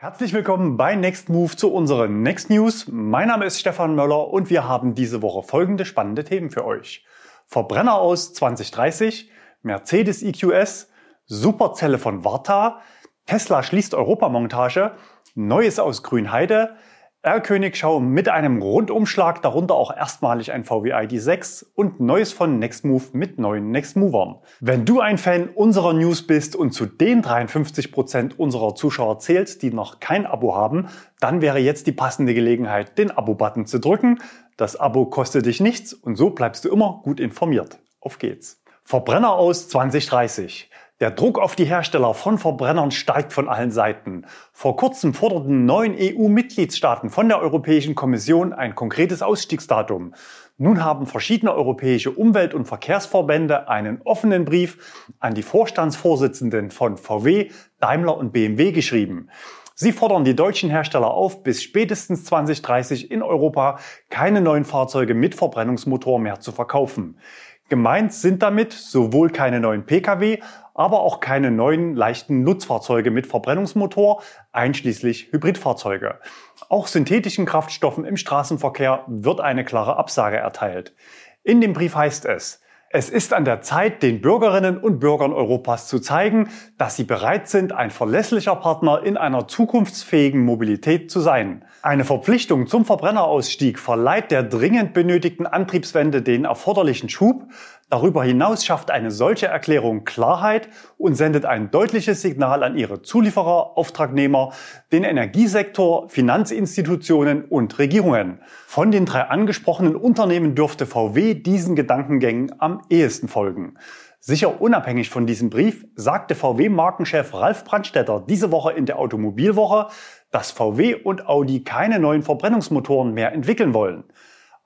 [0.00, 2.86] Herzlich willkommen bei Next Move zu unseren Next News.
[2.86, 7.04] Mein Name ist Stefan Möller und wir haben diese Woche folgende spannende Themen für euch.
[7.46, 9.28] Verbrenner aus 2030,
[9.62, 10.88] Mercedes EQS,
[11.24, 12.80] Superzelle von Varta,
[13.26, 14.92] Tesla schließt Europamontage,
[15.34, 16.76] Neues aus Grünheide,
[17.22, 23.40] R-Königschau mit einem Rundumschlag, darunter auch erstmalig ein VW ID6 und Neues von Nextmove mit
[23.40, 24.36] neuen Nextmovern.
[24.60, 29.62] Wenn du ein Fan unserer News bist und zu den 53 Prozent unserer Zuschauer zählst,
[29.62, 30.86] die noch kein Abo haben,
[31.18, 34.20] dann wäre jetzt die passende Gelegenheit, den Abo-Button zu drücken.
[34.56, 37.80] Das Abo kostet dich nichts und so bleibst du immer gut informiert.
[38.00, 38.62] Auf geht's.
[38.84, 40.70] Verbrenner aus 2030.
[41.00, 44.26] Der Druck auf die Hersteller von Verbrennern steigt von allen Seiten.
[44.52, 50.14] Vor kurzem forderten neun EU-Mitgliedstaaten von der Europäischen Kommission ein konkretes Ausstiegsdatum.
[50.56, 57.50] Nun haben verschiedene europäische Umwelt- und Verkehrsverbände einen offenen Brief an die Vorstandsvorsitzenden von VW,
[57.78, 59.28] Daimler und BMW geschrieben.
[59.76, 63.78] Sie fordern die deutschen Hersteller auf, bis spätestens 2030 in Europa
[64.10, 67.20] keine neuen Fahrzeuge mit Verbrennungsmotor mehr zu verkaufen.
[67.68, 70.40] Gemeint sind damit sowohl keine neuen Pkw,
[70.78, 76.20] aber auch keine neuen leichten Nutzfahrzeuge mit Verbrennungsmotor, einschließlich Hybridfahrzeuge.
[76.68, 80.94] Auch synthetischen Kraftstoffen im Straßenverkehr wird eine klare Absage erteilt.
[81.42, 85.88] In dem Brief heißt es, es ist an der Zeit, den Bürgerinnen und Bürgern Europas
[85.88, 91.66] zu zeigen, dass sie bereit sind, ein verlässlicher Partner in einer zukunftsfähigen Mobilität zu sein.
[91.82, 97.44] Eine Verpflichtung zum Verbrennerausstieg verleiht der dringend benötigten Antriebswende den erforderlichen Schub,
[97.90, 103.78] Darüber hinaus schafft eine solche Erklärung Klarheit und sendet ein deutliches Signal an ihre Zulieferer,
[103.78, 104.52] Auftragnehmer,
[104.92, 108.40] den Energiesektor, Finanzinstitutionen und Regierungen.
[108.66, 113.78] Von den drei angesprochenen Unternehmen dürfte VW diesen Gedankengängen am ehesten folgen.
[114.20, 119.86] Sicher unabhängig von diesem Brief sagte VW-Markenchef Ralf Brandstetter diese Woche in der Automobilwoche,
[120.30, 124.04] dass VW und Audi keine neuen Verbrennungsmotoren mehr entwickeln wollen.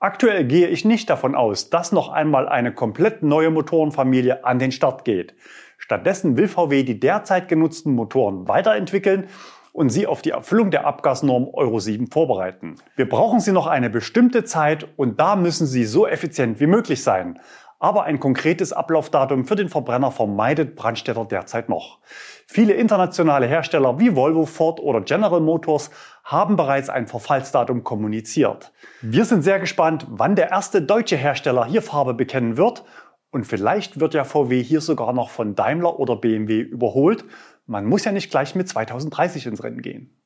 [0.03, 4.73] Aktuell gehe ich nicht davon aus, dass noch einmal eine komplett neue Motorenfamilie an den
[4.73, 5.33] Start geht.
[5.77, 9.29] Stattdessen will VW die derzeit genutzten Motoren weiterentwickeln
[9.71, 12.75] und sie auf die Erfüllung der Abgasnorm Euro 7 vorbereiten.
[12.97, 17.01] Wir brauchen sie noch eine bestimmte Zeit und da müssen sie so effizient wie möglich
[17.01, 17.39] sein.
[17.83, 21.99] Aber ein konkretes Ablaufdatum für den Verbrenner vermeidet Brandstätter derzeit noch.
[22.47, 25.91] Viele internationale Hersteller wie Volvo, Ford oder General Motors
[26.23, 28.71] haben bereits ein Verfallsdatum kommuniziert.
[29.01, 32.85] Wir sind sehr gespannt, wann der erste deutsche Hersteller hier Farbe bekennen wird
[33.31, 37.25] und vielleicht wird ja VW hier sogar noch von Daimler oder BMW überholt.
[37.65, 40.21] Man muss ja nicht gleich mit 2030 ins Rennen gehen.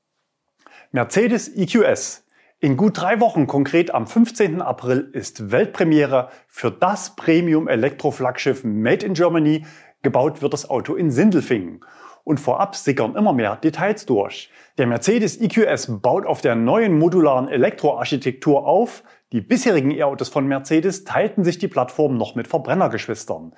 [0.92, 2.27] Mercedes EQS.
[2.60, 4.64] In gut drei Wochen, konkret am 15.
[4.64, 9.64] April, ist Weltpremiere für das Premium-Elektro-Flaggschiff Made in Germany.
[10.02, 11.86] Gebaut wird das Auto in Sindelfingen
[12.24, 14.50] und vorab sickern immer mehr Details durch.
[14.80, 19.04] Der Mercedes EQS baut auf der neuen modularen Elektroarchitektur auf.
[19.34, 23.54] Die bisherigen E-Autos von Mercedes teilten sich die Plattform noch mit Verbrennergeschwistern.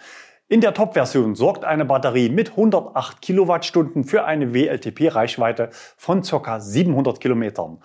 [0.49, 6.59] In der Top-Version sorgt eine Batterie mit 108 Kilowattstunden für eine WLTP-Reichweite von ca.
[6.59, 7.81] 700 Kilometern.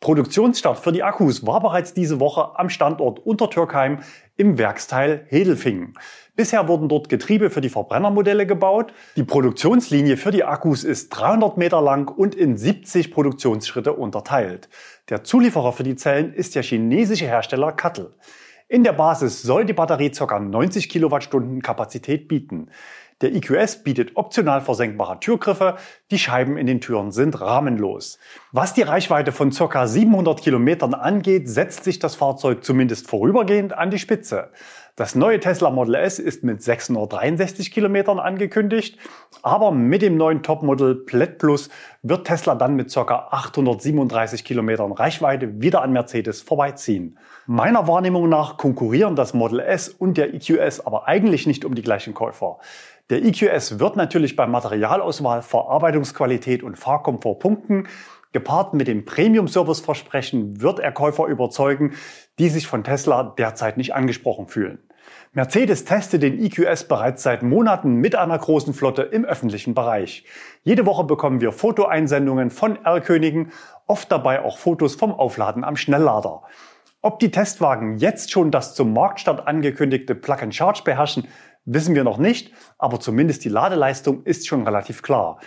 [0.00, 3.98] Produktionsstart für die Akkus war bereits diese Woche am Standort Untertürkheim
[4.36, 5.94] im Werksteil Hedelfingen.
[6.36, 8.92] Bisher wurden dort Getriebe für die Verbrennermodelle gebaut.
[9.16, 14.68] Die Produktionslinie für die Akkus ist 300 Meter lang und in 70 Produktionsschritte unterteilt.
[15.08, 18.14] Der Zulieferer für die Zellen ist der chinesische Hersteller Kattel.
[18.68, 20.38] In der Basis soll die Batterie ca.
[20.38, 22.68] 90 Kilowattstunden Kapazität bieten.
[23.20, 25.76] Der EQS bietet optional versenkbare Türgriffe,
[26.12, 28.20] die Scheiben in den Türen sind rahmenlos.
[28.52, 29.88] Was die Reichweite von ca.
[29.88, 34.50] 700 Kilometern angeht, setzt sich das Fahrzeug zumindest vorübergehend an die Spitze.
[34.94, 38.98] Das neue Tesla Model S ist mit 663 Kilometern angekündigt,
[39.42, 41.70] aber mit dem neuen Topmodel Plaid Plus
[42.02, 43.28] wird Tesla dann mit ca.
[43.30, 47.16] 837 Kilometern Reichweite wieder an Mercedes vorbeiziehen.
[47.46, 51.82] Meiner Wahrnehmung nach konkurrieren das Model S und der EQS aber eigentlich nicht um die
[51.82, 52.58] gleichen Käufer.
[53.10, 57.88] Der EQS wird natürlich bei Materialauswahl, Verarbeitungsqualität und Fahrkomfort punkten.
[58.32, 61.94] Gepaart mit dem Premium-Service-Versprechen wird er Käufer überzeugen,
[62.38, 64.80] die sich von Tesla derzeit nicht angesprochen fühlen.
[65.32, 70.24] Mercedes testet den EQS bereits seit Monaten mit einer großen Flotte im öffentlichen Bereich.
[70.62, 73.52] Jede Woche bekommen wir Fotoeinsendungen von R-Königen,
[73.86, 76.42] oft dabei auch Fotos vom Aufladen am Schnelllader.
[77.00, 81.28] Ob die Testwagen jetzt schon das zum Marktstart angekündigte Plug-and-Charge beherrschen,
[81.68, 85.38] wissen wir noch nicht, aber zumindest die Ladeleistung ist schon relativ klar.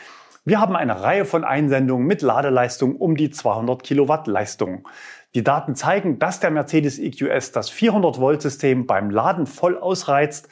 [0.46, 4.88] Wir haben eine Reihe von Einsendungen mit Ladeleistung um die 200 Kilowatt Leistung.
[5.34, 10.50] Die Daten zeigen, dass der Mercedes EQS das 400 Volt System beim Laden voll ausreizt,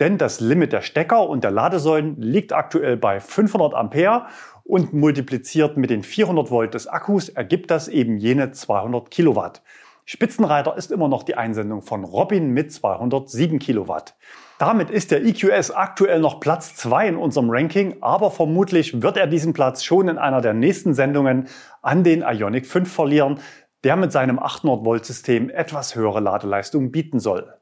[0.00, 4.26] denn das Limit der Stecker und der Ladesäulen liegt aktuell bei 500 Ampere
[4.64, 9.62] und multipliziert mit den 400 Volt des Akkus ergibt das eben jene 200 Kilowatt.
[10.04, 14.14] Spitzenreiter ist immer noch die Einsendung von Robin mit 207 Kilowatt.
[14.62, 19.26] Damit ist der EQS aktuell noch Platz 2 in unserem Ranking, aber vermutlich wird er
[19.26, 21.48] diesen Platz schon in einer der nächsten Sendungen
[21.82, 23.40] an den Ionic 5 verlieren,
[23.82, 27.52] der mit seinem 800 Volt System etwas höhere Ladeleistung bieten soll.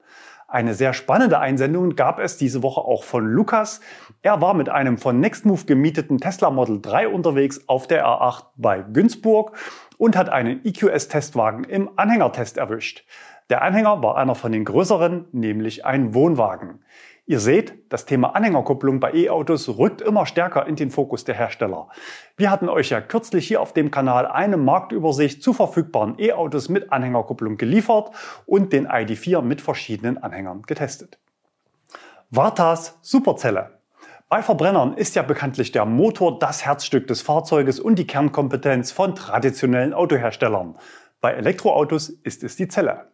[0.47, 3.81] Eine sehr spannende Einsendung gab es diese Woche auch von Lukas.
[4.21, 8.83] Er war mit einem von Nextmove gemieteten Tesla Model 3 unterwegs auf der R8 bei
[8.83, 9.57] Günzburg
[9.97, 13.07] und hat einen EQS-Testwagen im Anhängertest erwischt.
[13.51, 16.85] Der Anhänger war einer von den größeren, nämlich ein Wohnwagen.
[17.27, 21.89] Ihr seht, das Thema Anhängerkupplung bei E-Autos rückt immer stärker in den Fokus der Hersteller.
[22.37, 26.93] Wir hatten euch ja kürzlich hier auf dem Kanal eine Marktübersicht zu verfügbaren E-Autos mit
[26.93, 28.13] Anhängerkupplung geliefert
[28.47, 31.19] und den ID4 mit verschiedenen Anhängern getestet.
[32.31, 33.81] Vartas Superzelle.
[34.29, 39.17] Bei Verbrennern ist ja bekanntlich der Motor das Herzstück des Fahrzeuges und die Kernkompetenz von
[39.17, 40.77] traditionellen Autoherstellern.
[41.21, 43.11] Bei Elektroautos ist es die Zelle.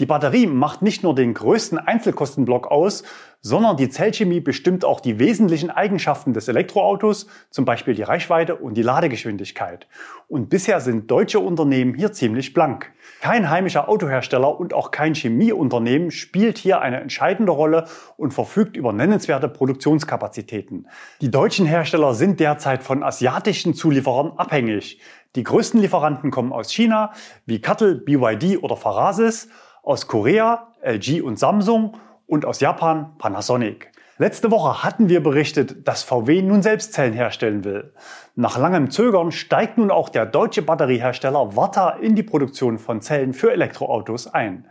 [0.00, 3.04] Die Batterie macht nicht nur den größten Einzelkostenblock aus,
[3.40, 8.74] sondern die Zellchemie bestimmt auch die wesentlichen Eigenschaften des Elektroautos, zum Beispiel die Reichweite und
[8.74, 9.86] die Ladegeschwindigkeit.
[10.28, 12.90] Und bisher sind deutsche Unternehmen hier ziemlich blank.
[13.20, 17.86] Kein heimischer Autohersteller und auch kein Chemieunternehmen spielt hier eine entscheidende Rolle
[18.16, 20.88] und verfügt über nennenswerte Produktionskapazitäten.
[21.20, 25.00] Die deutschen Hersteller sind derzeit von asiatischen Zulieferern abhängig.
[25.36, 27.12] Die größten Lieferanten kommen aus China,
[27.44, 29.48] wie Kattel, BYD oder Farasis
[29.84, 31.96] aus Korea LG und Samsung
[32.26, 33.90] und aus Japan Panasonic.
[34.16, 37.92] Letzte Woche hatten wir berichtet, dass VW nun selbst Zellen herstellen will.
[38.36, 43.34] Nach langem Zögern steigt nun auch der deutsche Batteriehersteller Varta in die Produktion von Zellen
[43.34, 44.66] für Elektroautos ein.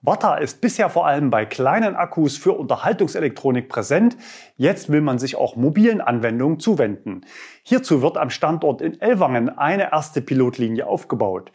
[0.00, 4.16] Varta ist bisher vor allem bei kleinen Akkus für Unterhaltungselektronik präsent.
[4.56, 7.26] Jetzt will man sich auch mobilen Anwendungen zuwenden.
[7.64, 11.50] Hierzu wird am Standort in Ellwangen eine erste Pilotlinie aufgebaut.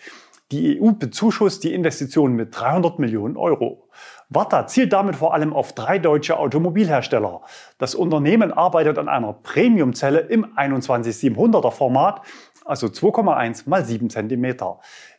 [0.51, 3.87] Die EU bezuschusst die Investitionen mit 300 Millionen Euro.
[4.27, 7.41] Warta zielt damit vor allem auf drei deutsche Automobilhersteller.
[7.77, 12.21] Das Unternehmen arbeitet an einer Premiumzelle im 21700er Format,
[12.65, 14.55] also 2,1 mal 7 cm.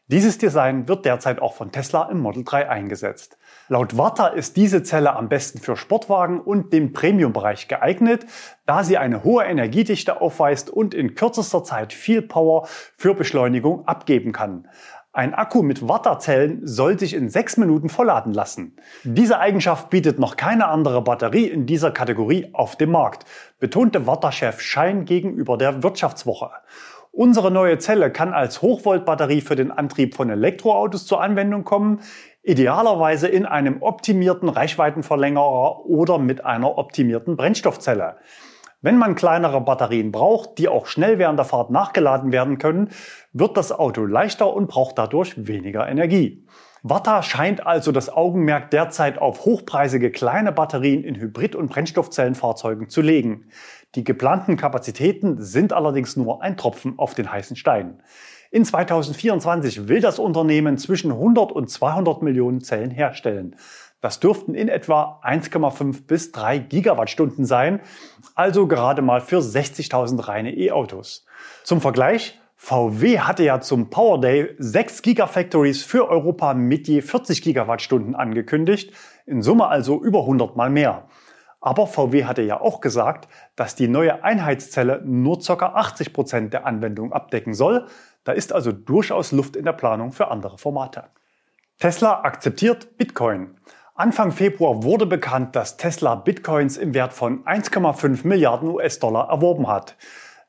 [0.09, 3.39] Dieses Design wird derzeit auch von Tesla im Model 3 eingesetzt.
[3.69, 8.27] Laut Warta ist diese Zelle am besten für Sportwagen und den Premium-Bereich geeignet,
[8.67, 14.33] da sie eine hohe Energiedichte aufweist und in kürzester Zeit viel Power für Beschleunigung abgeben
[14.33, 14.69] kann.
[15.15, 18.75] Ein Akku mit Watterzellen soll sich in sechs Minuten vollladen lassen.
[19.05, 23.27] Diese Eigenschaft bietet noch keine andere Batterie in dieser Kategorie auf dem Markt,
[23.61, 26.49] betonte Watter-Chef Schein gegenüber der Wirtschaftswoche.
[27.11, 32.01] Unsere neue Zelle kann als Hochvoltbatterie für den Antrieb von Elektroautos zur Anwendung kommen,
[32.43, 38.17] idealerweise in einem optimierten Reichweitenverlängerer oder mit einer optimierten Brennstoffzelle.
[38.85, 42.91] Wenn man kleinere Batterien braucht, die auch schnell während der Fahrt nachgeladen werden können,
[43.33, 46.45] wird das Auto leichter und braucht dadurch weniger Energie.
[46.83, 53.03] Warta scheint also das Augenmerk derzeit auf hochpreisige kleine Batterien in Hybrid- und Brennstoffzellenfahrzeugen zu
[53.03, 53.47] legen.
[53.95, 58.03] Die geplanten Kapazitäten sind allerdings nur ein Tropfen auf den heißen Stein.
[58.51, 63.55] In 2024 will das Unternehmen zwischen 100 und 200 Millionen Zellen herstellen.
[64.03, 67.81] Das dürften in etwa 1,5 bis 3 Gigawattstunden sein,
[68.35, 71.25] also gerade mal für 60.000 reine E-Autos.
[71.63, 77.43] Zum Vergleich, VW hatte ja zum Power Day 6 Gigafactories für Europa mit je 40
[77.43, 78.93] Gigawattstunden angekündigt,
[79.25, 81.07] in Summe also über 100 mal mehr.
[81.61, 85.75] Aber VW hatte ja auch gesagt, dass die neue Einheitszelle nur ca.
[85.75, 87.87] 80 Prozent der Anwendung abdecken soll.
[88.25, 91.05] Da ist also durchaus Luft in der Planung für andere Formate.
[91.79, 93.57] Tesla akzeptiert Bitcoin.
[94.03, 99.97] Anfang Februar wurde bekannt, dass Tesla Bitcoins im Wert von 1,5 Milliarden US-Dollar erworben hat.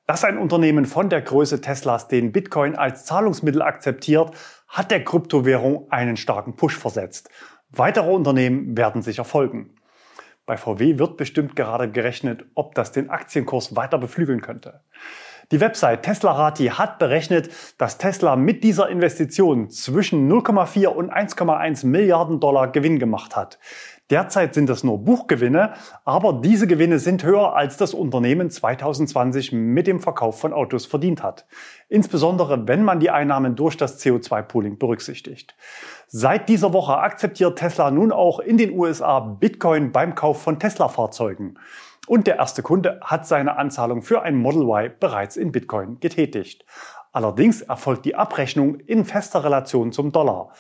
[0.08, 4.32] Dass ein Unternehmen von der Größe Teslas den Bitcoin als Zahlungsmittel akzeptiert,
[4.68, 7.30] hat der Kryptowährung einen starken Push versetzt.
[7.70, 9.76] Weitere Unternehmen werden sicher folgen.
[10.48, 14.82] Bei VW wird bestimmt gerade gerechnet, ob das den Aktienkurs weiter beflügeln könnte.
[15.52, 22.40] Die Website Teslarati hat berechnet, dass Tesla mit dieser Investition zwischen 0,4 und 1,1 Milliarden
[22.40, 23.60] Dollar Gewinn gemacht hat.
[24.10, 29.88] Derzeit sind das nur Buchgewinne, aber diese Gewinne sind höher, als das Unternehmen 2020 mit
[29.88, 31.46] dem Verkauf von Autos verdient hat.
[31.88, 35.56] Insbesondere wenn man die Einnahmen durch das CO2-Pooling berücksichtigt.
[36.08, 41.58] Seit dieser Woche akzeptiert Tesla nun auch in den USA Bitcoin beim Kauf von Tesla-Fahrzeugen.
[42.06, 46.66] Und der erste Kunde hat seine Anzahlung für ein Model Y bereits in Bitcoin getätigt.
[47.14, 50.52] Allerdings erfolgt die Abrechnung in fester Relation zum Dollar.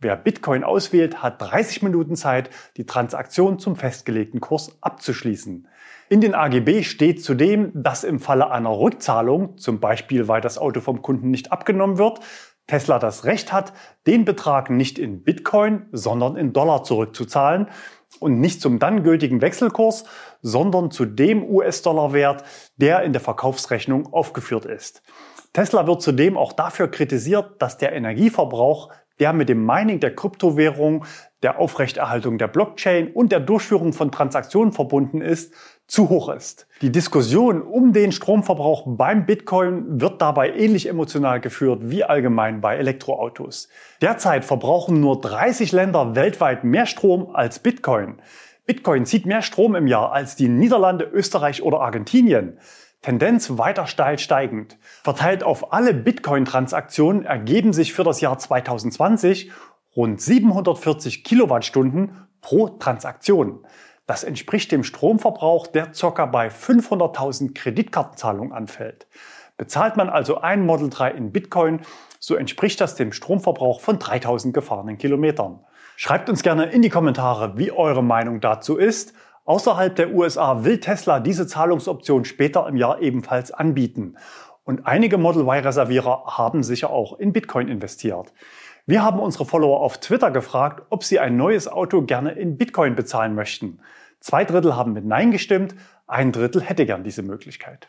[0.00, 5.66] Wer Bitcoin auswählt, hat 30 Minuten Zeit, die Transaktion zum festgelegten Kurs abzuschließen.
[6.08, 10.80] In den AGB steht zudem, dass im Falle einer Rückzahlung, zum Beispiel weil das Auto
[10.80, 12.20] vom Kunden nicht abgenommen wird,
[12.68, 13.72] Tesla das Recht hat,
[14.06, 17.66] den Betrag nicht in Bitcoin, sondern in Dollar zurückzuzahlen
[18.20, 20.04] und nicht zum dann gültigen Wechselkurs,
[20.42, 22.44] sondern zu dem US-Dollar-Wert,
[22.76, 25.02] der in der Verkaufsrechnung aufgeführt ist.
[25.54, 28.90] Tesla wird zudem auch dafür kritisiert, dass der Energieverbrauch
[29.20, 31.04] der mit dem Mining der Kryptowährung,
[31.42, 35.54] der Aufrechterhaltung der Blockchain und der Durchführung von Transaktionen verbunden ist,
[35.86, 36.66] zu hoch ist.
[36.82, 42.76] Die Diskussion um den Stromverbrauch beim Bitcoin wird dabei ähnlich emotional geführt wie allgemein bei
[42.76, 43.68] Elektroautos.
[44.02, 48.20] Derzeit verbrauchen nur 30 Länder weltweit mehr Strom als Bitcoin.
[48.66, 52.58] Bitcoin zieht mehr Strom im Jahr als die Niederlande, Österreich oder Argentinien.
[53.02, 54.76] Tendenz weiter steil steigend.
[55.04, 59.52] Verteilt auf alle Bitcoin-Transaktionen ergeben sich für das Jahr 2020
[59.94, 63.64] rund 740 Kilowattstunden pro Transaktion.
[64.06, 66.26] Das entspricht dem Stromverbrauch, der ca.
[66.26, 69.06] bei 500.000 Kreditkartenzahlungen anfällt.
[69.58, 71.80] Bezahlt man also ein Model 3 in Bitcoin,
[72.20, 75.60] so entspricht das dem Stromverbrauch von 3000 gefahrenen Kilometern.
[75.96, 79.14] Schreibt uns gerne in die Kommentare, wie eure Meinung dazu ist.
[79.48, 84.18] Außerhalb der USA will Tesla diese Zahlungsoption später im Jahr ebenfalls anbieten.
[84.62, 88.34] Und einige Model Y-Reservierer haben sicher auch in Bitcoin investiert.
[88.84, 92.94] Wir haben unsere Follower auf Twitter gefragt, ob sie ein neues Auto gerne in Bitcoin
[92.94, 93.80] bezahlen möchten.
[94.20, 95.74] Zwei Drittel haben mit Nein gestimmt,
[96.06, 97.88] ein Drittel hätte gern diese Möglichkeit.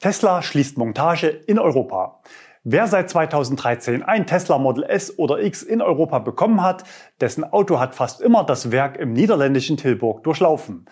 [0.00, 2.22] Tesla schließt Montage in Europa.
[2.68, 6.82] Wer seit 2013 ein Tesla Model S oder X in Europa bekommen hat,
[7.20, 10.86] dessen Auto hat fast immer das Werk im niederländischen Tilburg durchlaufen.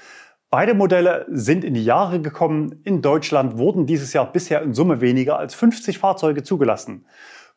[0.50, 2.80] Beide Modelle sind in die Jahre gekommen.
[2.84, 7.06] In Deutschland wurden dieses Jahr bisher in Summe weniger als 50 Fahrzeuge zugelassen.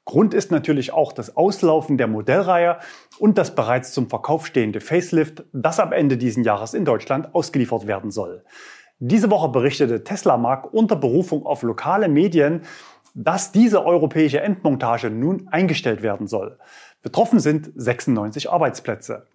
[0.04, 2.80] Grund ist natürlich auch das Auslaufen der Modellreihe
[3.20, 7.86] und das bereits zum Verkauf stehende Facelift, das am Ende diesen Jahres in Deutschland ausgeliefert
[7.86, 8.44] werden soll.
[9.00, 12.64] Diese Woche berichtete Tesla Mark unter Berufung auf lokale Medien,
[13.20, 16.60] dass diese europäische Endmontage nun eingestellt werden soll.
[17.02, 19.26] Betroffen sind 96 Arbeitsplätze.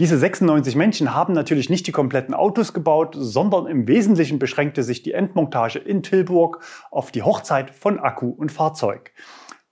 [0.00, 5.04] Diese 96 Menschen haben natürlich nicht die kompletten Autos gebaut, sondern im Wesentlichen beschränkte sich
[5.04, 9.12] die Endmontage in Tilburg auf die Hochzeit von Akku und Fahrzeug.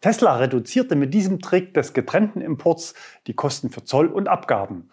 [0.00, 2.94] Tesla reduzierte mit diesem Trick des getrennten Imports
[3.26, 4.90] die Kosten für Zoll und Abgaben.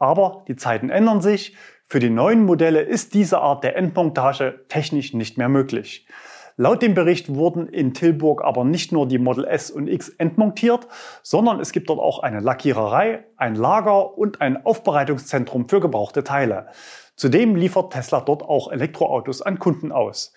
[0.00, 1.56] Aber die Zeiten ändern sich.
[1.84, 6.08] Für die neuen Modelle ist diese Art der Endmontage technisch nicht mehr möglich.
[6.56, 10.86] Laut dem Bericht wurden in Tilburg aber nicht nur die Model S und X entmontiert,
[11.22, 16.68] sondern es gibt dort auch eine Lackiererei, ein Lager und ein Aufbereitungszentrum für gebrauchte Teile.
[17.16, 20.34] Zudem liefert Tesla dort auch Elektroautos an Kunden aus.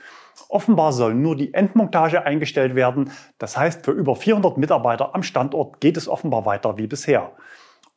[0.49, 3.11] Offenbar soll nur die Endmontage eingestellt werden.
[3.37, 7.31] Das heißt, für über 400 Mitarbeiter am Standort geht es offenbar weiter wie bisher.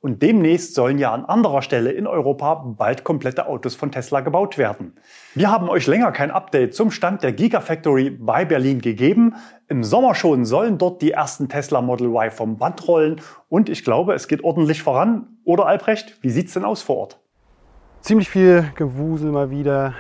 [0.01, 4.57] Und demnächst sollen ja an anderer Stelle in Europa bald komplette Autos von Tesla gebaut
[4.57, 4.93] werden.
[5.35, 9.35] Wir haben euch länger kein Update zum Stand der Gigafactory bei Berlin gegeben.
[9.67, 13.83] Im Sommer schon sollen dort die ersten Tesla Model Y vom Band rollen und ich
[13.83, 15.39] glaube, es geht ordentlich voran.
[15.45, 17.21] Oder Albrecht, wie sieht's denn aus vor Ort?
[18.01, 19.95] Ziemlich viel Gewusel mal wieder.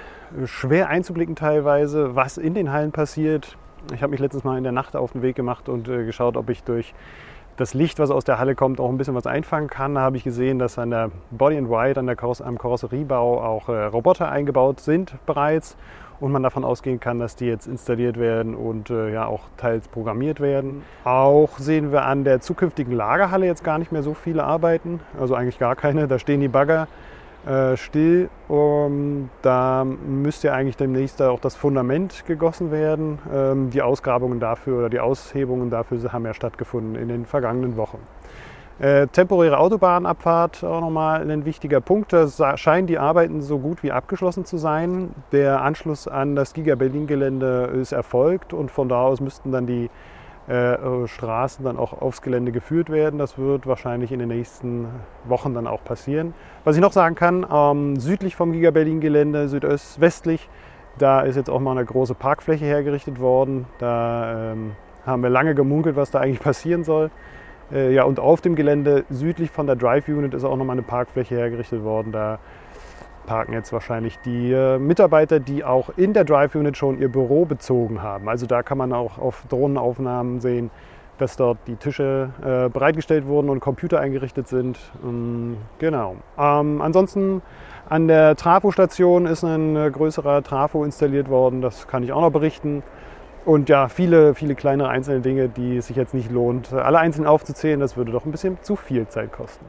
[0.44, 3.56] Schwer einzublicken teilweise, was in den Hallen passiert.
[3.92, 6.36] Ich habe mich letztes Mal in der Nacht auf den Weg gemacht und äh, geschaut,
[6.36, 6.94] ob ich durch
[7.58, 9.96] das Licht, was aus der Halle kommt, auch ein bisschen was einfangen kann.
[9.96, 13.42] Da habe ich gesehen, dass an der Body and White, an der Kaross am Karosseriebau
[13.42, 15.76] auch äh, Roboter eingebaut sind bereits
[16.20, 19.88] und man davon ausgehen kann, dass die jetzt installiert werden und äh, ja auch teils
[19.88, 20.82] programmiert werden.
[21.04, 25.34] Auch sehen wir an der zukünftigen Lagerhalle jetzt gar nicht mehr so viele arbeiten, also
[25.34, 26.06] eigentlich gar keine.
[26.06, 26.86] Da stehen die Bagger
[27.46, 28.30] äh, still.
[28.48, 33.18] Um, da müsste eigentlich demnächst auch das Fundament gegossen werden.
[33.32, 37.98] Ähm, die Ausgrabungen dafür oder die Aushebungen dafür haben ja stattgefunden in den vergangenen Wochen.
[38.80, 42.12] Äh, temporäre Autobahnabfahrt auch nochmal ein wichtiger Punkt.
[42.12, 45.10] Da scheinen die Arbeiten so gut wie abgeschlossen zu sein.
[45.32, 49.66] Der Anschluss an das Giga Berlin Gelände ist erfolgt und von da aus müssten dann
[49.66, 49.90] die
[50.48, 53.18] äh, Straßen dann auch aufs Gelände geführt werden.
[53.18, 54.86] Das wird wahrscheinlich in den nächsten
[55.24, 56.32] Wochen dann auch passieren.
[56.64, 60.48] Was ich noch sagen kann, ähm, südlich vom Giga Berlin Gelände, südöstwestlich,
[60.96, 63.66] da ist jetzt auch mal eine große Parkfläche hergerichtet worden.
[63.78, 64.72] Da ähm,
[65.04, 67.10] haben wir lange gemunkelt, was da eigentlich passieren soll.
[67.70, 70.82] Äh, ja, und auf dem Gelände südlich von der Drive Unit ist auch nochmal eine
[70.82, 72.10] Parkfläche hergerichtet worden.
[72.10, 72.38] Da
[73.28, 77.44] parken jetzt wahrscheinlich die äh, Mitarbeiter, die auch in der Drive Unit schon ihr Büro
[77.44, 78.26] bezogen haben.
[78.26, 80.70] Also da kann man auch auf Drohnenaufnahmen sehen,
[81.18, 84.78] dass dort die Tische äh, bereitgestellt wurden und Computer eingerichtet sind.
[85.04, 86.16] Ähm, genau.
[86.38, 87.42] Ähm, ansonsten
[87.90, 91.60] an der Trafo-Station ist ein äh, größerer Trafo installiert worden.
[91.60, 92.82] Das kann ich auch noch berichten.
[93.44, 97.26] Und ja, viele, viele kleine einzelne Dinge, die es sich jetzt nicht lohnt, alle einzeln
[97.26, 97.78] aufzuzählen.
[97.78, 99.66] Das würde doch ein bisschen zu viel Zeit kosten.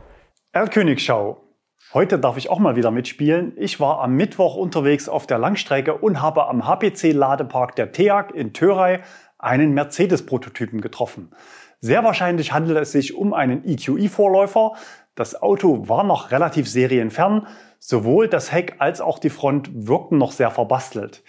[0.53, 1.48] Erlkönigschau.
[1.91, 3.53] Heute darf ich auch mal wieder mitspielen.
[3.55, 8.53] Ich war am Mittwoch unterwegs auf der Langstrecke und habe am HPC-Ladepark der TEAG in
[8.53, 9.01] Törei
[9.39, 11.31] einen Mercedes-Prototypen getroffen.
[11.81, 14.73] Sehr wahrscheinlich handelt es sich um einen EQE-Vorläufer.
[15.15, 17.47] Das Auto war noch relativ serienfern.
[17.79, 21.23] Sowohl das Heck als auch die Front wirkten noch sehr verbastelt.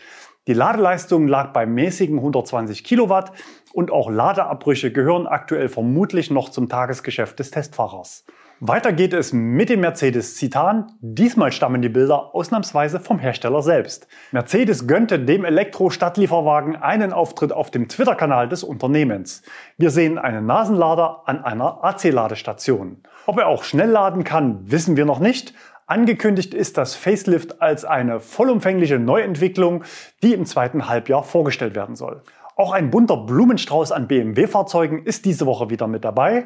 [0.46, 3.32] Die Ladeleistung lag bei mäßigen 120 Kilowatt
[3.72, 8.26] und auch Ladeabbrüche gehören aktuell vermutlich noch zum Tagesgeschäft des Testfahrers.
[8.62, 10.92] Weiter geht es mit dem Mercedes Citan.
[11.00, 14.06] Diesmal stammen die Bilder ausnahmsweise vom Hersteller selbst.
[14.32, 19.42] Mercedes gönnte dem Elektro-Stadtlieferwagen einen Auftritt auf dem Twitter-Kanal des Unternehmens.
[19.78, 22.98] Wir sehen einen Nasenlader an einer AC-Ladestation.
[23.24, 25.54] Ob er auch schnell laden kann, wissen wir noch nicht.
[25.86, 29.84] Angekündigt ist das Facelift als eine vollumfängliche Neuentwicklung,
[30.22, 32.22] die im zweiten Halbjahr vorgestellt werden soll.
[32.56, 36.44] Auch ein bunter Blumenstrauß an BMW-Fahrzeugen ist diese Woche wieder mit dabei.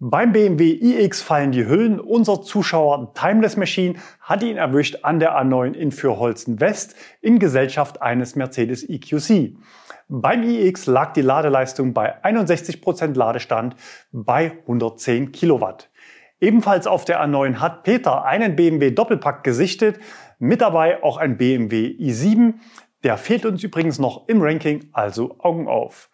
[0.00, 1.98] Beim BMW iX fallen die Hüllen.
[1.98, 8.00] Unser Zuschauer Timeless Machine hat ihn erwischt an der A9 in Fürholzen West in Gesellschaft
[8.00, 9.56] eines Mercedes EQC.
[10.08, 13.74] Beim iX lag die Ladeleistung bei 61% Ladestand
[14.12, 15.90] bei 110 Kilowatt.
[16.40, 19.98] Ebenfalls auf der A9 hat Peter einen BMW Doppelpack gesichtet,
[20.38, 22.54] mit dabei auch ein BMW i7.
[23.02, 26.08] Der fehlt uns übrigens noch im Ranking, also Augen auf.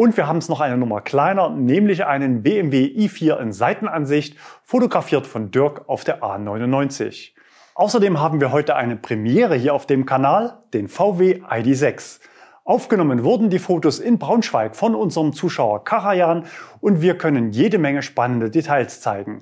[0.00, 5.26] Und wir haben es noch eine Nummer kleiner, nämlich einen BMW i4 in Seitenansicht, fotografiert
[5.26, 7.32] von Dirk auf der A99.
[7.74, 12.20] Außerdem haben wir heute eine Premiere hier auf dem Kanal, den VW ID6.
[12.64, 16.46] Aufgenommen wurden die Fotos in Braunschweig von unserem Zuschauer Karajan
[16.80, 19.40] und wir können jede Menge spannende Details zeigen.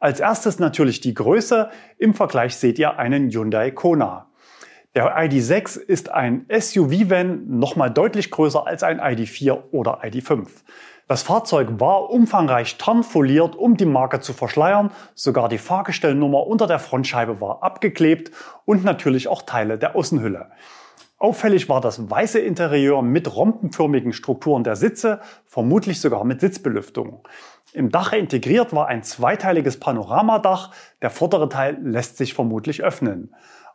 [0.00, 1.70] Als erstes natürlich die Größe.
[1.96, 4.26] Im Vergleich seht ihr einen Hyundai Kona.
[4.94, 10.46] Der ID.6 ist ein SUV-Van, nochmal deutlich größer als ein ID.4 oder ID.5.
[11.08, 14.92] Das Fahrzeug war umfangreich tarnfoliert, um die Marke zu verschleiern.
[15.16, 18.30] Sogar die Fahrgestellnummer unter der Frontscheibe war abgeklebt
[18.66, 20.52] und natürlich auch Teile der Außenhülle.
[21.18, 27.26] Auffällig war das weiße Interieur mit rompenförmigen Strukturen der Sitze, vermutlich sogar mit Sitzbelüftung.
[27.72, 30.70] Im Dach integriert war ein zweiteiliges Panoramadach.
[31.02, 33.34] Der vordere Teil lässt sich vermutlich öffnen.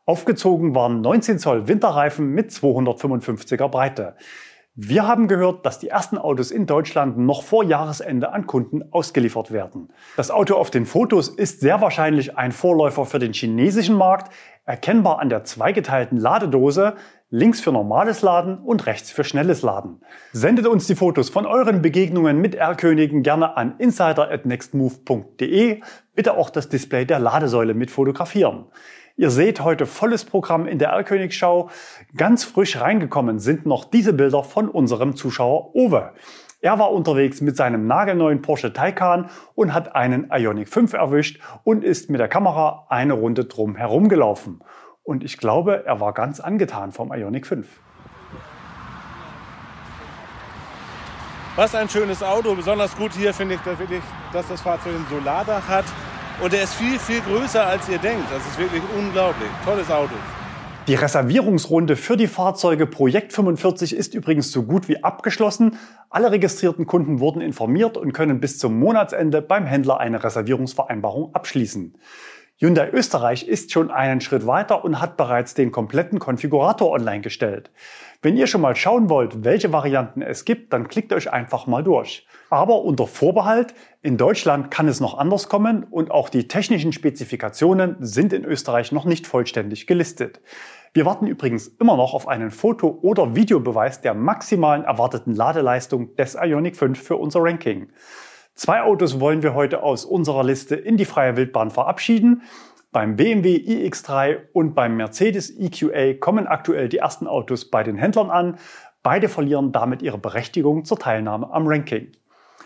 [0.10, 4.16] Aufgezogen waren 19 Zoll Winterreifen mit 255er Breite.
[4.74, 9.52] Wir haben gehört, dass die ersten Autos in Deutschland noch vor Jahresende an Kunden ausgeliefert
[9.52, 9.94] werden.
[10.18, 14.34] Das Auto auf den Fotos ist sehr wahrscheinlich ein Vorläufer für den chinesischen Markt,
[14.66, 16.96] erkennbar an der zweigeteilten Ladedose,
[17.30, 20.02] links für normales Laden und rechts für schnelles Laden.
[20.32, 25.82] Sendet uns die Fotos von euren Begegnungen mit R-Königen gerne an insider@nextmove.de.
[26.16, 28.66] Bitte auch das Display der Ladesäule mit fotografieren.
[29.20, 31.70] Ihr seht heute volles Programm in der Erlkönigschau.
[32.16, 36.14] Ganz frisch reingekommen sind noch diese Bilder von unserem Zuschauer Owe.
[36.62, 41.84] Er war unterwegs mit seinem nagelneuen Porsche Taycan und hat einen Ioniq 5 erwischt und
[41.84, 44.64] ist mit der Kamera eine Runde drum herum gelaufen.
[45.04, 47.68] Und ich glaube, er war ganz angetan vom Ioniq 5.
[51.58, 52.56] Was ein schönes Auto.
[52.56, 54.02] Besonders gut hier finde ich,
[54.32, 55.84] dass das Fahrzeug ein Solardach hat.
[56.42, 58.32] Und er ist viel, viel größer, als ihr denkt.
[58.32, 59.50] Das ist wirklich unglaublich.
[59.66, 60.14] Tolles Auto.
[60.88, 65.78] Die Reservierungsrunde für die Fahrzeuge Projekt 45 ist übrigens so gut wie abgeschlossen.
[66.10, 71.96] Alle registrierten Kunden wurden informiert und können bis zum Monatsende beim Händler eine Reservierungsvereinbarung abschließen.
[72.62, 77.72] Hyundai Österreich ist schon einen Schritt weiter und hat bereits den kompletten Konfigurator online gestellt.
[78.22, 81.86] Wenn ihr schon mal schauen wollt, welche Varianten es gibt, dann klickt euch einfach mal
[81.86, 82.28] durch.
[82.50, 87.96] Aber unter Vorbehalt, in Deutschland kann es noch anders kommen und auch die technischen Spezifikationen
[88.02, 90.42] sind in Österreich noch nicht vollständig gelistet.
[90.94, 96.36] Wir warten übrigens immer noch auf einen Foto- oder Videobeweis der maximalen erwarteten Ladeleistung des
[96.36, 97.88] Ioniq 5 für unser Ranking.
[98.60, 102.42] Zwei Autos wollen wir heute aus unserer Liste in die freie Wildbahn verabschieden.
[102.92, 108.30] Beim BMW iX3 und beim Mercedes EQA kommen aktuell die ersten Autos bei den Händlern
[108.30, 108.58] an.
[109.02, 112.12] Beide verlieren damit ihre Berechtigung zur Teilnahme am Ranking.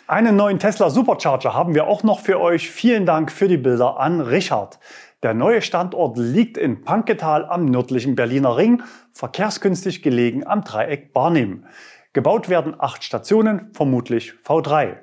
[0.08, 2.71] Einen neuen Tesla Supercharger haben wir auch noch für euch.
[2.71, 4.79] Vielen Dank für die Bilder an Richard.
[5.21, 11.65] Der neue Standort liegt in Panketal am nördlichen Berliner Ring, verkehrsgünstig gelegen am Dreieck Barnim.
[12.13, 14.95] Gebaut werden acht Stationen, vermutlich V3.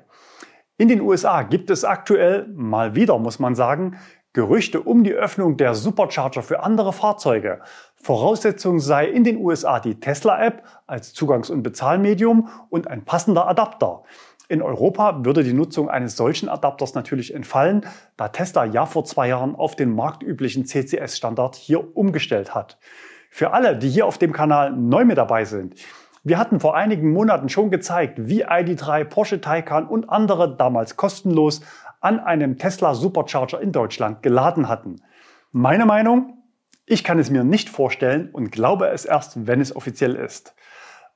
[0.81, 3.99] In den USA gibt es aktuell, mal wieder muss man sagen,
[4.33, 7.61] Gerüchte um die Öffnung der Supercharger für andere Fahrzeuge.
[7.97, 14.01] Voraussetzung sei in den USA die Tesla-App als Zugangs- und Bezahlmedium und ein passender Adapter.
[14.49, 17.85] In Europa würde die Nutzung eines solchen Adapters natürlich entfallen,
[18.17, 22.79] da Tesla ja vor zwei Jahren auf den marktüblichen CCS-Standard hier umgestellt hat.
[23.29, 25.75] Für alle, die hier auf dem Kanal neu mit dabei sind,
[26.23, 31.61] Wir hatten vor einigen Monaten schon gezeigt, wie ID3, Porsche Taycan und andere damals kostenlos
[31.99, 35.01] an einem Tesla Supercharger in Deutschland geladen hatten.
[35.51, 36.37] Meine Meinung?
[36.85, 40.53] Ich kann es mir nicht vorstellen und glaube es erst, wenn es offiziell ist.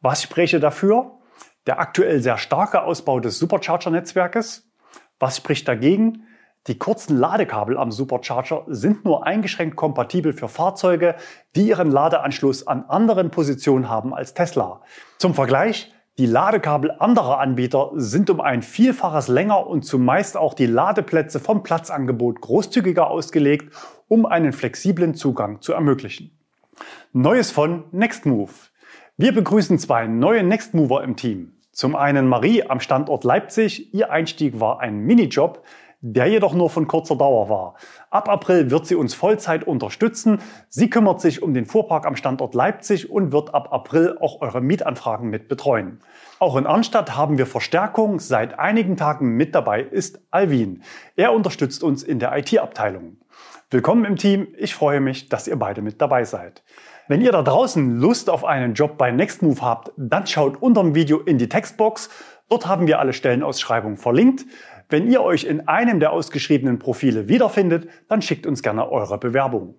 [0.01, 1.19] Was spreche dafür?
[1.67, 4.71] Der aktuell sehr starke Ausbau des Supercharger-Netzwerkes.
[5.19, 6.25] Was spricht dagegen?
[6.67, 11.15] Die kurzen Ladekabel am Supercharger sind nur eingeschränkt kompatibel für Fahrzeuge,
[11.55, 14.81] die ihren Ladeanschluss an anderen Positionen haben als Tesla.
[15.19, 20.65] Zum Vergleich, die Ladekabel anderer Anbieter sind um ein Vielfaches länger und zumeist auch die
[20.65, 23.71] Ladeplätze vom Platzangebot großzügiger ausgelegt,
[24.07, 26.31] um einen flexiblen Zugang zu ermöglichen.
[27.13, 28.71] Neues von Nextmove.
[29.17, 31.51] Wir begrüßen zwei neue Nextmover im Team.
[31.71, 33.93] Zum einen Marie am Standort Leipzig.
[33.93, 35.61] Ihr Einstieg war ein Minijob
[36.07, 37.73] der jedoch nur von kurzer Dauer war.
[38.11, 40.39] Ab April wird sie uns Vollzeit unterstützen.
[40.69, 44.61] Sie kümmert sich um den Fuhrpark am Standort Leipzig und wird ab April auch eure
[44.61, 46.01] Mietanfragen mit betreuen.
[46.37, 48.19] Auch in Arnstadt haben wir Verstärkung.
[48.19, 50.83] Seit einigen Tagen mit dabei ist Alvin.
[51.15, 53.17] Er unterstützt uns in der IT-Abteilung.
[53.71, 54.49] Willkommen im Team.
[54.59, 56.61] Ich freue mich, dass ihr beide mit dabei seid.
[57.07, 60.93] Wenn ihr da draußen Lust auf einen Job bei Nextmove habt, dann schaut unter dem
[60.93, 62.09] Video in die Textbox.
[62.47, 64.45] Dort haben wir alle Stellenausschreibungen verlinkt.
[64.89, 69.75] Wenn ihr euch in einem der ausgeschriebenen Profile wiederfindet, dann schickt uns gerne eure Bewerbung.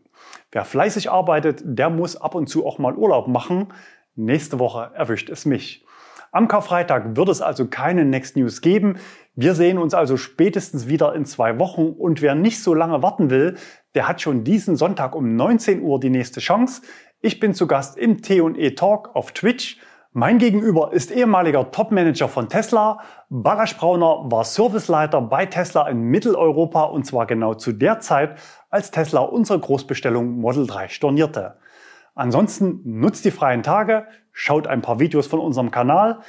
[0.51, 3.69] Wer fleißig arbeitet, der muss ab und zu auch mal Urlaub machen.
[4.14, 5.85] Nächste Woche erwischt es mich.
[6.33, 8.99] Am Karfreitag wird es also keine Next News geben.
[9.35, 13.31] Wir sehen uns also spätestens wieder in zwei Wochen und wer nicht so lange warten
[13.31, 13.57] will,
[13.95, 16.83] der hat schon diesen Sonntag um 19 Uhr die nächste Chance.
[17.21, 19.79] Ich bin zu Gast im T&E Talk auf Twitch
[20.17, 23.01] mein Gegenüber ist ehemaliger Topmanager von Tesla.
[23.29, 28.39] Balasch Brauner war Serviceleiter bei Tesla in Mitteleuropa und zwar genau zu der Zeit,
[28.71, 31.59] als Tesla unsere Großbestellung Model 3 stornierte.
[32.15, 36.21] Ansonsten nutzt die freien Tage, schaut ein paar Videos von unserem Kanal,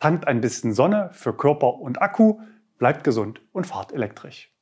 [0.00, 2.38] tankt ein bisschen Sonne für Körper und Akku,
[2.78, 4.53] bleibt gesund und fahrt elektrisch.